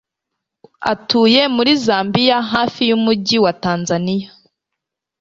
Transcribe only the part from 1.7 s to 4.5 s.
zambiya hafi yumugi watanzaniya